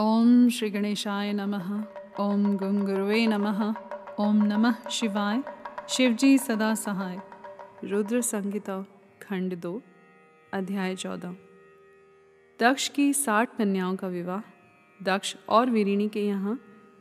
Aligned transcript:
ओम 0.00 0.48
श्री 0.48 0.70
गणेशाय 0.70 1.32
नमः। 1.32 1.84
ओम 2.20 2.56
गुंगुरुवे 2.56 3.26
नमः। 3.26 3.74
ओम 4.20 4.44
नमः 4.44 4.88
शिवाय। 4.90 5.42
शिवजी 5.88 6.38
सदा 6.38 6.74
सहाय। 6.74 7.20
रुद्र 7.84 8.20
संगीता 8.20 8.82
खंड 9.22 9.60
दो, 9.60 9.82
अध्याय 10.52 10.96
चौदह। 10.96 11.36
दक्ष 12.60 12.88
की 12.88 13.12
साठ 13.12 13.56
कन्याओं 13.56 13.96
का 13.96 14.08
विवाह। 14.08 14.40
दक्ष 15.02 15.36
और 15.48 15.70
वीरिणी 15.70 16.08
के 16.08 16.26
यहाँ 16.26 16.60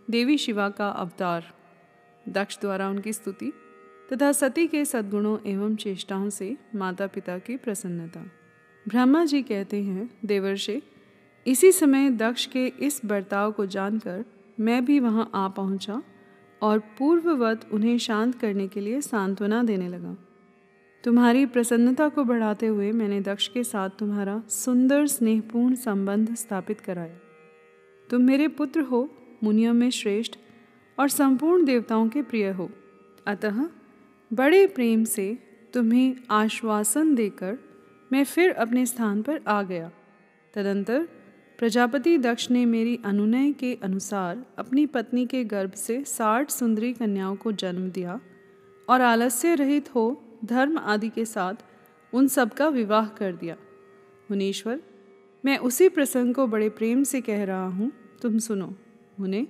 देवी 0.09 0.37
शिवा 0.37 0.69
का 0.69 0.89
अवतार। 0.89 1.53
दक्ष 2.29 2.59
द्वारा 2.59 2.89
उनकी 2.89 3.13
स्तुति 3.13 3.53
तथा 4.13 4.31
सती 4.31 4.67
के 4.67 4.85
सद्गुणों 4.85 5.39
एवं 5.45 5.75
चेष्टाओं 5.75 6.29
से 6.29 6.57
माता 6.75 7.07
पिता 7.07 7.37
की 7.37 7.57
प्रसन्नता। 7.57 8.21
ब्रह्मा 8.87 9.25
जी 9.25 9.43
कहते 9.43 9.83
हैं, 9.83 10.19
देवर्षे 10.25 10.81
इसी 11.45 11.71
समय 11.71 12.09
दक्ष 12.09 12.45
के 12.45 12.65
इस 12.67 13.01
बर्ताव 13.05 13.51
को 13.51 13.65
जानकर 13.65 14.23
मैं 14.59 14.85
भी 14.85 14.99
वहाँ 14.99 15.29
आ 15.35 15.47
पहुँचा 15.47 16.01
और 16.61 16.79
पूर्ववत 16.79 17.67
उन्हें 17.71 17.97
शांत 17.97 18.39
करने 18.39 18.67
के 18.67 18.79
लिए 18.79 19.01
सांत्वना 19.01 19.63
देने 19.63 19.87
लगा। 19.87 20.15
तुम्हारी 21.03 21.45
प्रसन्नता 21.45 22.09
को 22.09 22.23
बढ़ाते 22.23 22.67
हुए 22.67 22.91
मैंने 22.91 23.21
दक्ष 23.21 23.47
के 23.47 23.63
साथ 23.63 23.89
तुम्हारा 23.89 24.41
सुंदर 24.49 25.05
स्नेहपूर्ण 25.07 25.75
संबंध 25.75 26.33
स्थापित 26.35 26.79
कराया। 26.81 27.17
तुम 28.09 28.21
मेरे 28.21 28.47
पुत्र 28.47 28.81
हो, 28.81 29.09
मुनियों 29.43 29.73
में 29.73 29.89
श्रेष्ठ 29.89 30.35
और 30.99 31.09
संपूर्ण 31.09 31.65
देवताओं 31.65 32.07
के 32.09 32.21
प्रिय 32.21 32.49
हो। 32.49 32.69
अतः 33.27 33.65
बड़े 34.33 34.65
प्रेम 34.67 35.03
से 35.03 35.37
तुम्हें 35.73 36.15
आश्वासन 36.31 37.15
देकर 37.15 37.57
मैं 38.13 38.23
फिर 38.23 38.51
अपने 38.51 38.85
स्थान 38.85 39.21
पर 39.21 39.41
आ 39.47 39.61
गया। 39.61 39.91
तदंतर 40.53 41.07
प्रजापति 41.59 42.17
दक्ष 42.17 42.51
ने 42.51 42.65
मेरी 42.65 42.99
अनुनय 43.05 43.51
के 43.51 43.77
अनुसार 43.83 44.45
अपनी 44.57 44.85
पत्नी 44.85 45.25
के 45.25 45.43
गर्भ 45.43 45.71
से 45.71 46.03
साठ 46.03 46.49
सुंदरी 46.49 46.93
कन्याओं 46.93 47.35
को 47.35 47.51
जन्म 47.51 47.89
दिया 47.89 48.19
और 48.89 49.01
आलस्य 49.01 49.55
रहित 49.55 49.95
हो 49.95 50.21
धर्म 50.45 50.77
आदि 50.77 51.09
के 51.09 51.25
साथ 51.25 51.53
उन 52.13 52.27
सब 52.27 52.53
का 52.53 52.67
विवाह 52.67 53.07
कर 53.07 53.31
दिया। 53.31 53.55
मुनीश्वर, 54.31 54.79
मैं 55.45 55.57
उसी 55.57 55.89
प्रसंग 55.89 56.35
को 56.35 56.47
बड़े 56.47 56.69
प्रेम 56.69 57.03
से 57.03 57.21
कह 57.21 57.43
रहा 57.43 57.67
हूँ, 57.67 57.91
तुम 58.21 58.37
सुनो। 58.37 58.73
उन्हें 59.19 59.47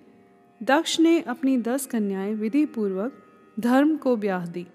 दक्ष 0.63 0.99
ने 0.99 1.21
अपनी 1.21 1.57
दस 1.57 1.85
कन्याएँ 1.85 2.33
विधि 2.33 2.65
पूर्वक 2.65 3.13
धर्म 3.59 3.97
को 3.97 4.15
ब्याह 4.15 4.45
दी। 4.45 4.67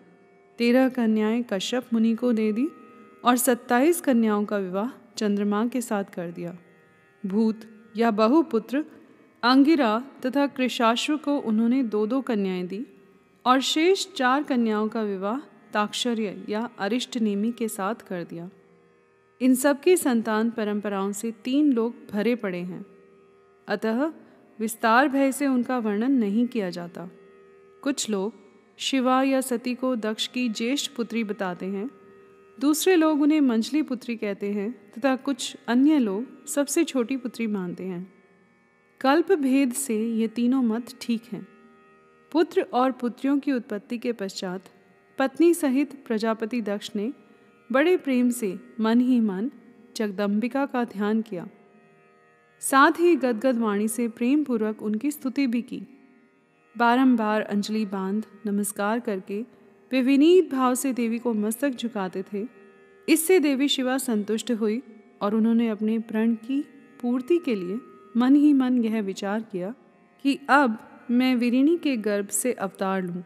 तेरह 0.59 0.89
कन्याएँ 0.89 1.45
कश्यप 1.53 1.87
मुनि 1.93 2.15
को 2.15 2.33
दे 2.33 2.53
दी 2.53 2.69
और 3.25 3.37
सत्ताईस 3.37 4.01
कन्याओं 4.01 4.45
का 4.45 4.57
विवाह 4.57 4.91
चंद्रमा 5.17 5.67
के 5.67 5.81
साथ 5.81 6.05
कर 6.05 6.31
दिया। 6.31 6.57
भूत 7.27 7.61
या 7.97 8.11
बहुपुत्र, 8.11 8.85
अंगिरा 9.43 10.05
तथा 10.27 10.47
कृषाश्व 10.47 11.17
को 11.17 11.39
उन्होंने 11.39 11.83
दो 11.83 12.07
दो 12.07 12.21
कन्याएँ 12.21 12.67
दी 12.67 12.87
और 13.47 13.61
शेष 13.61 14.13
चार 14.13 14.43
कन्याओं 14.43 14.89
का 14.89 15.03
विवाह 15.03 15.39
ताक्षर्य 15.73 16.45
या 16.49 16.71
अरिष्ट 16.79 17.17
नेमी 17.17 17.53
के 17.53 17.69
साथ 17.69 17.95
कर 17.95 18.25
दिया। 18.25 18.51
इन 19.41 19.55
सब 19.55 19.81
की 19.81 19.97
संतान 19.97 20.51
परंपराओं 20.51 21.13
से 21.13 21.31
तीन 21.31 21.73
लोग 21.73 21.95
भरे 22.13 22.35
पड़े 22.35 22.59
हैं। 22.59 22.87
अतः 23.69 24.13
विस्तार 24.61 25.09
भय 25.09 25.33
से 25.33 25.47
उनका 25.47 25.79
वर्णन 25.79 26.13
नहीं 26.13 26.47
किया 26.47 26.71
जाता। 26.71 27.09
कुछ 27.83 28.11
लोग, 28.11 28.33
शिवा 28.79 29.23
या 29.23 29.41
सती 29.41 29.75
को 29.75 29.97
दक्ष 29.97 30.27
की 30.27 30.49
ज्येष्ठ 30.49 30.93
पुत्री 30.93 31.25
बताते 31.25 31.67
हैं। 31.67 31.91
दूसरे 32.61 32.97
लोग 32.97 33.23
उन्हें 33.23 33.41
मंझली 33.41 33.83
पुत्री 33.83 34.17
कहते 34.17 34.53
हैं 34.53 34.93
तथा 34.93 35.17
कुछ 35.17 35.57
अन्य 35.69 35.99
लोग 35.99 36.47
सबसे 36.47 36.85
छोटी 36.85 37.17
पुत्री 37.17 37.47
मानते 37.47 37.85
हैं। 37.85 38.13
कल्प 39.01 39.33
भेद 39.33 39.73
से 39.73 40.09
ये 40.09 40.29
तीनों 40.29 40.63
मत 40.63 40.87
ठीक 41.01 41.23
हैं। 41.33 41.49
पुत्र 42.33 42.67
और 42.73 42.93
पुत्रियों 42.93 43.39
की 43.39 43.53
उत्पत्ति 43.53 43.99
के 43.99 44.13
पश्चात 44.13 44.65
पत्नी 45.19 45.55
सहित 45.55 46.05
प्रजापति 46.07 46.61
दक्ष 46.61 46.91
ने 46.97 47.13
बड़े 47.73 47.97
प्रेम 47.97 48.31
से 48.31 48.61
मन 48.81 49.01
ही 49.01 49.21
मन 49.21 49.51
जगदम्बिका 49.97 50.67
का 50.67 50.85
ध्यान 50.85 51.23
किया। 51.23 51.49
साथ 52.61 52.93
ही 53.01 53.17
गदगद 53.17 53.59
वाणी 53.59 53.89
से 53.89 54.09
प्रेम 54.09 54.45
पूर्वक 54.45 54.83
उनकी 54.83 55.11
स्तुति 55.11 55.47
भी 55.47 55.63
की। 55.63 55.83
बारंबार 56.79 57.41
अंजलि 57.41 57.87
बाँध 57.87 58.27
नमस्कार 58.47 59.01
करके 59.01 59.60
वे 59.93 60.03
विनीत 60.03 60.51
भाव 60.51 60.75
से 60.75 60.93
देवी 60.93 61.19
को 61.19 61.35
मस्तक 61.35 61.71
झुकाते 61.71 62.25
थे। 62.33 62.47
इससे 63.09 63.39
देवी 63.41 63.69
शिवा 63.69 63.99
संतुष्ट 63.99 64.51
हुई 64.53 64.83
और 65.23 65.35
उन्होंने 65.35 65.69
अपने 65.69 65.99
प्रण 65.99 66.35
की 66.35 66.61
पूर्ति 67.01 67.39
के 67.39 67.55
लिए 67.55 67.81
मन 68.17 68.35
ही 68.35 68.53
मन 68.53 68.85
यह 68.85 69.01
विचार 69.03 69.41
किया 69.43 69.75
कि 70.23 70.39
अब 70.49 70.79
मैं 71.11 71.35
विरिणी 71.35 71.77
के 71.77 71.97
गर्भ 71.97 72.29
से 72.29 72.53
अवतार 72.53 73.03
लूँ। 73.03 73.23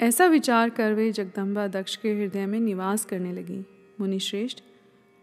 ऐसा 0.00 0.26
विचार 0.26 0.70
कर 0.70 0.92
वे 0.92 1.12
जगदम्बा 1.12 1.66
दक्ष 1.66 1.96
के 1.96 2.12
हृदय 2.12 2.46
में 2.46 2.60
निवास 2.60 3.04
करने 3.04 3.32
लगी। 3.32 3.64
मुनिश्रेष्ठ, 4.00 4.58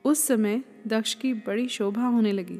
उस 0.05 0.27
समय 0.27 0.63
दक्ष 0.87 1.13
की 1.13 1.33
बड़ी 1.33 1.67
शोभा 1.67 2.07
होने 2.07 2.31
लगी। 2.31 2.59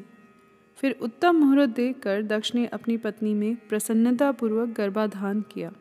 फिर 0.76 0.96
उत्तम 1.02 1.36
मुहूर्त 1.36 1.70
देखकर 1.70 2.22
दक्ष 2.22 2.54
ने 2.54 2.66
अपनी 2.66 2.96
पत्नी 2.96 3.34
में 3.34 3.56
प्रसन्नतापूर्वक 3.56 4.68
गर्भाधान 4.68 5.40
किया। 5.40 5.72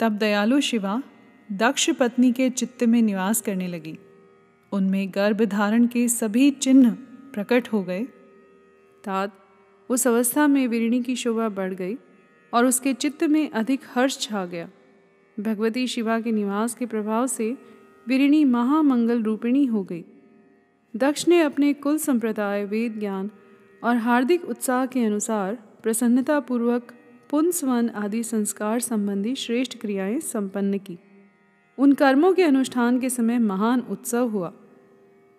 तब 0.00 0.12
दयालु 0.12 0.60
शिवा 0.60 1.02
दक्ष 1.52 1.90
पत्नी 1.90 2.32
के 2.32 2.50
चित्त 2.50 2.84
में 2.84 3.02
निवास 3.02 3.40
करने 3.40 3.68
लगी। 3.68 3.98
उनमें 4.72 5.10
गर्भ 5.14 5.44
धारण 5.44 5.86
के 5.86 6.08
सभी 6.08 6.50
चिन्ह 6.50 6.90
प्रकट 7.32 7.68
हो 7.68 7.82
गए। 7.82 8.04
तात 9.04 9.44
उस 9.88 10.06
अवस्था 10.06 10.46
में 10.46 10.68
विरिणी 10.68 11.02
की 11.02 11.16
शोभा 11.16 11.48
बढ़ 11.48 11.74
गई 11.74 11.96
और 12.54 12.64
उसके 12.64 12.94
चित्त 12.94 13.24
में 13.24 13.50
अधिक 13.50 13.80
हर्ष 13.94 14.18
छा 14.20 14.46
गया। 14.46 14.70
भगवती 15.40 15.86
शिवा 15.86 16.20
के 16.20 16.32
निवास 16.32 16.74
के 16.74 16.86
प्रभाव 16.86 17.26
से 17.26 17.58
विरिणी 18.08 18.44
महामंगल 18.44 19.22
रूपिणी 19.22 19.64
हो 19.64 19.84
गई। 19.84 20.04
दक्ष 20.96 21.28
ने 21.28 21.40
अपने 21.40 21.72
कुल 21.72 21.98
संप्रदाय, 21.98 22.64
वेद 22.64 22.98
ज्ञान 22.98 23.30
और 23.84 23.96
हार्दिक 23.96 24.44
उत्साह 24.44 24.86
के 24.86 25.04
अनुसार 25.04 25.54
प्रसन्नतापूर्वक 25.54 26.94
पुंसवन 27.30 27.88
आदि 27.88 28.22
संस्कार 28.22 28.80
संबंधी 28.80 29.34
श्रेष्ठ 29.34 29.78
क्रियाएँ 29.78 30.20
संपन्न 30.20 30.78
की। 30.78 30.98
उन 31.78 31.92
कर्मों 31.92 32.32
के 32.32 32.42
अनुष्ठान 32.42 33.00
के 33.00 33.10
समय 33.10 33.38
महान 33.38 33.80
उत्सव 33.80 34.28
हुआ। 34.28 34.52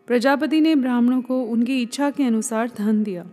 प्रजापति 0.07 0.61
ने 0.61 0.75
ब्राह्मणों 0.75 1.21
को 1.21 1.43
उनकी 1.43 1.81
इच्छा 1.81 2.09
के 2.09 2.23
अनुसार 2.23 2.71
धन 2.77 3.03
दिया। 3.03 3.25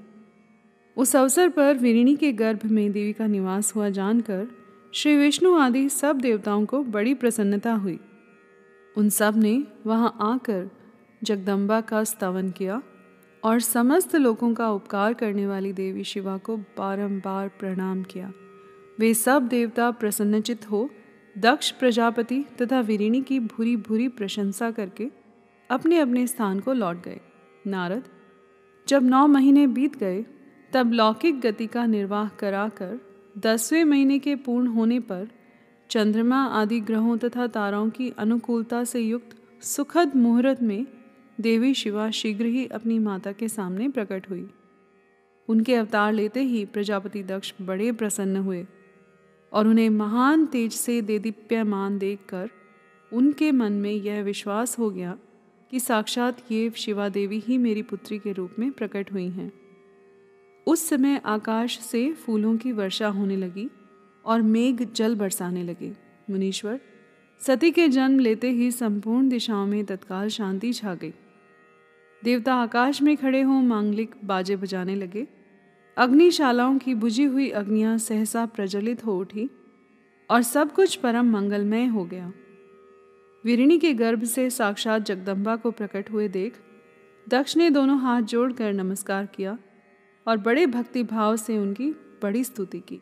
उस 0.96 1.16
अवसर 1.16 1.48
पर 1.48 1.74
विरिणी 1.74 2.16
के 2.16 2.32
गर्भ 2.32 2.60
में 2.64 2.92
देवी 2.92 3.12
का 3.12 3.26
निवास 3.26 3.74
हुआ 3.76 3.88
जानकर 3.88 4.46
श्री 4.94 5.16
विष्णु 5.16 5.56
आदि 5.56 5.88
सब 5.88 6.20
देवताओं 6.20 6.64
को 6.64 6.82
बड़ी 6.84 7.14
प्रसन्नता 7.14 7.72
हुई। 7.72 7.98
उन 8.96 9.08
सबने 9.08 9.66
वहाँ 9.86 10.16
आकर 10.20 10.70
जगदम्बा 11.24 11.80
का 11.80 12.04
स्तवन 12.04 12.50
किया 12.50 12.82
और 13.44 13.60
समस्त 13.60 14.16
लोगों 14.16 14.54
का 14.54 14.70
उपकार 14.70 15.14
करने 15.14 15.46
वाली 15.46 15.72
देवी 15.72 16.04
शिवा 16.04 16.36
को 16.36 16.56
बारंबार 16.56 17.48
प्रणाम 17.48 18.02
किया। 18.02 18.32
वे 18.98 19.14
सब 19.14 19.48
देवता 19.48 19.90
प्रसन्नचित 19.90 20.70
हो 20.70 20.90
दक्ष 21.38 21.70
प्रजापति 21.70 22.44
तथा 22.62 22.80
विरिणी 22.80 23.22
की 23.22 23.40
भूरी 23.40 23.76
भूरी 23.76 24.08
प्रशंसा 24.08 24.70
करके 24.70 25.10
अपने 25.70 25.98
अपने 25.98 26.26
स्थान 26.26 26.60
को 26.60 26.72
लौट 26.72 27.04
गए। 27.04 27.20
नारद, 27.66 28.04
जब 28.88 29.02
नौ 29.02 29.26
महीने 29.26 29.66
बीत 29.66 29.96
गए, 29.96 30.24
तब 30.72 30.92
लौकिक 30.92 31.40
गति 31.40 31.66
का 31.66 31.86
निर्वाह 31.86 32.28
कराकर 32.28 33.00
दसवें 33.38 33.84
महीने 33.84 34.18
के 34.18 34.34
पूर्ण 34.36 34.66
होने 34.66 35.00
पर 35.00 35.28
चंद्रमा 35.90 36.44
आदि 36.44 36.80
ग्रहों 36.80 37.16
तथा 37.18 37.46
ताराओं 37.46 37.90
की 37.90 38.12
अनुकूलता 38.18 38.84
से 38.84 39.00
युक्त 39.00 39.62
सुखद 39.62 40.16
मुहूर्त 40.16 40.62
में 40.62 40.86
देवी 41.40 41.74
शिवा 41.74 42.10
शीघ्र 42.10 42.44
ही 42.44 42.66
अपनी 42.66 42.98
माता 42.98 43.32
के 43.32 43.48
सामने 43.48 43.88
प्रकट 43.88 44.30
हुई। 44.30 44.50
उनके 45.48 45.74
अवतार 45.74 46.12
लेते 46.12 46.40
ही 46.40 46.64
प्रजापति 46.64 47.22
दक्ष 47.22 47.54
बड़े 47.62 47.92
प्रसन्न 47.92 48.36
हुए। 48.36 48.66
और 49.52 49.68
उन्हें 49.68 49.90
महान 49.90 50.46
तेज 50.46 50.72
से 50.72 51.02
दे 51.02 51.18
देदीप्यमान 51.18 51.98
देखकर 51.98 52.50
उनके 53.12 53.52
मन 53.52 53.72
में 53.72 53.92
यह 53.92 54.22
विश्वास 54.22 54.78
हो 54.78 54.90
गया 54.90 55.18
कि 55.70 55.80
साक्षात 55.80 56.52
ये 56.52 56.70
शिवा 56.76 57.08
देवी 57.08 57.38
ही 57.38 57.58
मेरी 57.58 57.82
पुत्री 57.82 58.18
के 58.18 58.32
रूप 58.32 58.50
में 58.58 58.72
प्रकट 58.72 59.12
हुई 59.12 59.28
हैं। 59.28 59.52
उस 60.66 60.88
समय 60.88 61.20
आकाश 61.24 61.78
से 61.78 62.12
फूलों 62.12 62.56
की 62.56 62.72
वर्षा 62.72 63.08
होने 63.08 63.36
लगी 63.36 63.70
और 64.24 64.42
मेघ 64.42 64.92
जल 64.92 65.14
बरसाने 65.14 65.62
लगे। 65.62 65.92
मुनीश्वर, 66.30 66.80
सती 67.40 67.70
के 67.70 67.88
जन्म 67.88 68.18
लेते 68.18 68.50
ही 68.50 68.70
संपूर्ण 68.70 69.28
दिशाओं 69.28 69.66
में 69.66 69.84
तत्काल 69.84 70.28
शांति 70.28 70.72
छा 70.72 70.94
गई। 70.94 71.12
देवता 72.24 72.54
आकाश 72.54 73.02
में 73.02 73.16
खड़े 73.16 73.42
हों 73.42 73.62
मांगलिक 73.62 74.14
बाजे 74.24 74.56
बजाने 74.56 74.94
लगे 74.94 75.26
अग्निशालाओं 75.96 76.78
की 76.78 76.94
बुझी 76.94 77.24
हुई 77.24 77.48
अग्नियाँ 77.50 77.98
सहसा 77.98 78.46
प्रज्वलित 78.46 79.04
हो 79.06 79.18
उठी 79.18 79.48
और 80.30 80.42
सब 80.42 80.72
कुछ 80.72 80.96
परम 80.96 81.30
मंगलमय 81.30 81.86
हो 81.86 82.04
गया। 82.04 82.32
विरिणी 83.44 83.78
के 83.78 83.92
गर्भ 83.94 84.24
से 84.24 84.50
साक्षात 84.50 85.02
जगदम्बा 85.02 85.56
को 85.56 85.70
प्रकट 85.70 86.10
हुए 86.12 86.28
देख 86.28 86.54
दक्ष 87.28 87.56
ने 87.56 87.70
दोनों 87.70 87.98
हाथ 87.98 88.22
जोड़कर 88.22 88.72
नमस्कार 88.72 89.26
किया 89.26 89.58
और 90.26 90.36
बड़े 90.36 90.66
भक्ति 90.66 91.02
भाव 91.02 91.36
से 91.36 91.58
उनकी 91.58 91.90
बड़ी 92.22 92.44
स्तुति 92.44 92.80
की। 92.80 93.00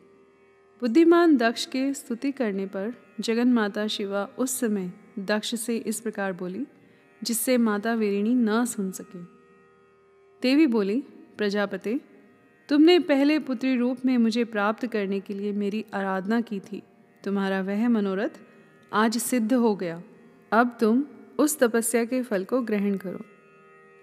बुद्धिमान 0.81 1.37
दक्ष 1.37 1.65
के 1.65 1.93
स्तुति 1.93 2.31
करने 2.31 2.65
पर 2.65 2.93
जगन 3.19 3.53
माता 3.53 3.87
शिवा 3.87 4.27
उस 4.37 4.59
समय 4.59 4.91
दक्ष 5.19 5.55
से 5.55 5.77
इस 5.77 5.99
प्रकार 5.99 6.33
बोली, 6.33 6.65
जिससे 7.23 7.57
माता 7.57 7.93
वीरिणी 7.93 8.33
न 8.33 8.65
सुन 8.65 8.91
सके। 8.91 9.23
देवी 10.41 10.67
बोली, 10.67 11.03
प्रजापति 11.37 11.99
तुमने 12.69 12.99
पहले 12.99 13.39
पुत्री 13.39 13.75
रूप 13.75 13.97
में 14.05 14.17
मुझे 14.17 14.43
प्राप्त 14.43 14.85
करने 14.87 15.19
के 15.19 15.33
लिए 15.33 15.51
मेरी 15.51 15.85
आराधना 15.93 16.41
की 16.41 16.59
थी। 16.59 16.81
तुम्हारा 17.23 17.61
वह 17.61 17.89
मनोरथ 17.89 18.29
आज 18.93 19.17
सिद्ध 19.17 19.53
हो 19.53 19.75
गया। 19.75 20.01
अब 20.51 20.77
तुम 20.79 21.03
उस 21.39 21.59
तपस्या 21.59 22.05
के 22.05 22.21
फल 22.21 22.43
को 22.43 22.61
ग्रहण 22.61 22.95
करो। 22.97 23.19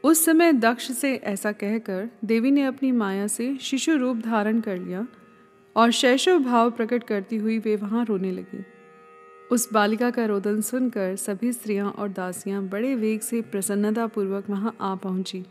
उस 0.04 0.24
समय 0.24 0.52
दक्ष 0.52 0.92
से 0.92 1.14
ऐसा 1.14 1.52
कहकर 1.52 2.08
देवी 2.24 2.50
ने 2.50 2.64
अपनी 2.64 2.92
माया 2.92 3.26
से 3.26 3.56
शिशु 3.56 3.96
रूप 3.96 4.16
धारण 4.16 4.60
कर 4.60 4.76
लिया 4.76 5.06
और 5.76 5.90
शैशव 5.90 6.38
भाव 6.38 6.70
प्रकट 6.70 7.04
करती 7.04 7.36
हुई 7.36 7.58
वे 7.58 7.76
वहाँ 7.76 8.04
रोने 8.04 8.30
लगी। 8.30 8.64
उस 9.50 9.72
बालिका 9.72 10.10
का 10.10 10.24
रोदन 10.24 10.60
सुनकर 10.60 11.16
सभी 11.16 11.52
स्त्रियाँ 11.52 11.90
और 11.90 12.08
दासियाँ 12.08 12.62
बड़े 12.62 12.94
वेग 12.94 13.20
से 13.20 13.42
प्रसन्नतापूर्वक 13.42 14.50
वहाँ 14.50 14.76
आ 14.80 14.94
पहुँची। 14.94 15.44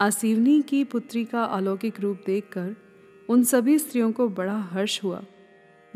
आसीवनी 0.00 0.62
की 0.62 0.84
पुत्री 0.84 1.24
का 1.24 1.44
अलौकिक 1.44 2.00
रूप 2.00 2.20
देखकर 2.26 2.76
उन 3.28 3.44
सभी 3.44 3.78
स्त्रियों 3.78 4.12
को 4.12 4.28
बड़ा 4.28 4.58
हर्ष 4.58 5.04
हुआ। 5.04 5.24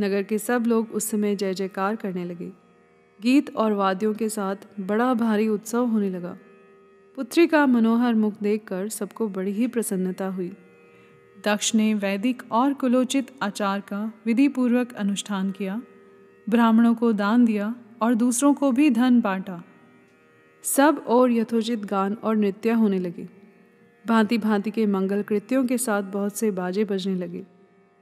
नगर 0.00 0.22
के 0.22 0.38
सब 0.38 0.64
लोग 0.66 0.90
उस 0.90 1.10
समय 1.10 1.36
जय 1.36 1.54
जयकार 1.54 1.96
करने 1.96 2.24
लगे। 2.24 2.52
गीत 3.22 3.56
और 3.56 3.72
वाद्यों 3.72 4.14
के 4.14 4.28
साथ 4.28 4.56
बड़ा 4.80 5.14
भारी 5.14 5.48
उत्सव 5.48 5.86
होने 5.86 6.10
लगा। 6.10 6.38
पुत्री 7.16 7.46
का 7.46 7.66
मनोहर 7.66 8.14
मुख 8.14 8.34
देखकर 8.42 8.88
सबको 8.88 9.28
बड़ी 9.28 9.50
ही 9.50 9.66
प्रसन्नता 9.66 10.26
हुई। 10.26 10.52
दक्ष 11.44 11.74
ने 11.74 11.94
वैदिक 11.94 12.42
और 12.52 12.74
कुलोचित 12.74 13.30
आचार 13.42 13.80
का 13.80 14.12
विधि 14.26 14.48
पूर्वक 14.48 14.92
अनुष्ठान 14.92 15.50
किया। 15.50 15.82
ब्राह्मणों 16.48 16.94
को 16.94 17.12
दान 17.12 17.44
दिया 17.44 17.74
और 18.02 18.14
दूसरों 18.14 18.54
को 18.54 18.72
भी 18.72 18.90
धन 18.90 19.20
बांटा। 19.20 19.62
सब 20.62 21.04
और 21.06 21.32
यथोचित 21.32 21.84
गान 21.84 22.14
और 22.14 22.36
नृत्य 22.36 22.70
होने 22.70 22.98
लगे। 22.98 23.37
भांति 24.08 24.38
भांति 24.38 24.70
के 24.70 24.84
मंगल 24.86 25.22
कृत्यों 25.22 25.64
के 25.66 25.78
साथ 25.78 26.02
बहुत 26.02 26.36
से 26.36 26.50
बाजे 26.50 26.84
बजने 26.84 27.14
लगे। 27.14 27.44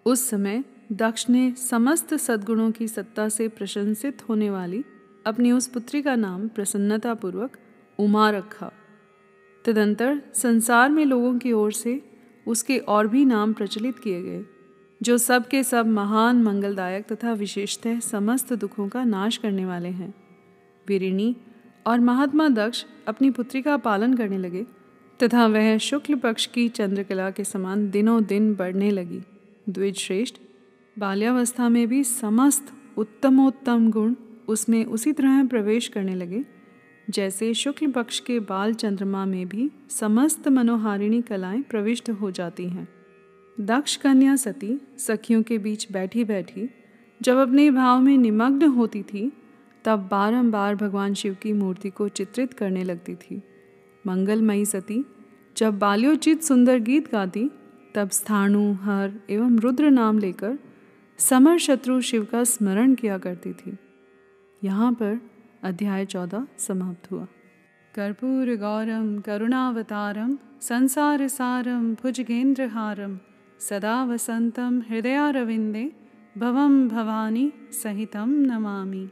उस 0.06 0.28
समय 0.30 0.62
दक्ष 0.92 1.28
ने 1.30 1.50
समस्त 1.50 2.14
सद्गुणों 2.14 2.70
की 2.70 2.88
सत्ता 2.88 3.28
से 3.28 3.48
प्रशंसित 3.48 4.22
होने 4.28 4.50
वाली 4.50 4.84
अपनी 5.26 5.52
उस 5.52 5.66
पुत्री 5.66 6.02
का 6.02 6.14
नाम 6.16 6.46
प्रसन्नतापूर्वक 6.48 7.56
उमा 7.98 8.30
रखा। 8.30 8.70
तदंतर 9.64 10.20
संसार 10.34 10.90
में 10.90 11.04
लोगों 11.04 11.38
की 11.38 11.52
ओर 11.52 11.72
से 11.72 12.00
उसके 12.46 12.78
और 12.78 13.08
भी 13.08 13.24
नाम 13.24 13.52
प्रचलित 13.52 13.98
किए 13.98 14.22
गए, 14.22 14.44
जो 15.00 15.18
सब 15.18 15.48
के 15.48 15.62
सब 15.64 15.86
महान, 15.86 16.42
मंगलदायक 16.42 17.12
तथा 17.12 17.32
विशेषतः 17.32 18.00
समस्त 18.00 18.52
दुखों 18.52 18.88
का 18.88 19.04
नाश 19.04 19.36
करने 19.36 19.64
वाले 19.66 19.88
हैं। 19.88 20.14
वीरिणी 20.86 21.36
और 21.86 22.00
महात्मा 22.00 22.48
दक्ष 22.48 22.84
अपनी 23.08 23.30
पुत्री 23.30 23.62
का 23.62 23.76
पालन 23.76 24.14
करने 24.14 24.38
लगे 24.38 24.66
तथा 25.22 25.46
वह 25.46 25.78
शुक्ल 25.78 26.14
पक्ष 26.14 26.46
की 26.46 26.68
चंद्रकला 26.68 27.30
के 27.30 27.44
समान 27.44 27.90
दिनों 27.90 28.24
दिन 28.24 28.54
बढ़ने 28.54 28.90
लगी। 28.90 29.20
द्विज 29.68 29.96
श्रेष्ठ 29.96 30.36
बाल्यावस्था 30.98 31.68
में 31.68 31.86
भी 31.88 32.04
समस्त 32.04 32.72
उत्तमोत्तम 32.96 33.90
गुण 33.90 34.14
उसमें 34.48 34.84
उसी 34.84 35.12
तरह 35.12 35.44
प्रवेश 35.44 35.88
करने 35.88 36.14
लगे, 36.14 36.44
जैसे 37.10 37.54
शुक्ल 37.54 37.90
पक्ष 37.90 38.20
के 38.20 38.40
बाल 38.40 38.74
चंद्रमा 38.74 39.24
में 39.24 39.48
भी 39.48 39.70
समस्त 39.90 40.48
मनोहारिणी 40.48 41.22
कलाएँ 41.22 41.62
प्रविष्ट 41.62 42.10
हो 42.10 42.30
जाती 42.30 42.68
हैं। 42.68 42.88
दक्ष 43.60 43.96
कन्या 43.96 44.36
सती 44.36 44.80
सखियों 44.98 45.42
के 45.42 45.58
बीच 45.58 45.92
बैठी 45.92 46.24
बैठी 46.24 46.68
जब 47.22 47.36
अपने 47.36 47.70
भाव 47.70 48.00
में 48.00 48.16
निमग्न 48.18 48.66
होती 48.66 49.02
थी, 49.02 49.32
तब 49.84 50.08
बारंबार 50.10 50.74
भगवान 50.74 51.14
शिव 51.14 51.36
की 51.42 51.52
मूर्ति 51.52 51.90
को 51.90 52.08
चित्रित 52.08 52.54
करने 52.54 52.84
लगती 52.84 53.14
थी। 53.14 53.42
मंगलमयी 54.06 54.64
सती। 54.64 55.04
जब 55.56 55.78
बाल्योचित 55.78 56.42
सुंदर 56.42 56.78
गीत 56.78 57.12
गाती, 57.12 57.50
तब 57.94 58.10
स्थाणु, 58.10 58.72
हर 58.72 59.20
एवं 59.30 59.58
रुद्र 59.58 59.90
नाम 59.90 60.18
लेकर 60.18 60.58
समर 61.18 61.58
शत्रु 61.58 62.00
शिव 62.00 62.24
का 62.24 62.44
स्मरण 62.44 62.94
किया 62.94 63.18
करती 63.18 63.52
थी। 63.52 63.76
यहाँ 64.64 64.92
पर 64.92 65.20
अध्याय 65.62 66.04
चौदह 66.04 66.46
समाप्त 66.58 67.10
हुआ। 67.10 67.26
कर्पूर 67.94 68.56
गौरम, 68.56 69.18
करुणावतारम, 69.18 70.38
संसार 70.60 71.28
सारम, 71.28 71.94
भुजगेंद्रहारम, 71.94 73.18
सदा 73.60 74.04
वसंतम, 74.04 74.82
हृदयारविंदे, 74.90 75.92
भवम 76.38 76.88
भवानी, 76.88 77.52
सहितम 77.82 78.30
नमामि। 78.30 79.08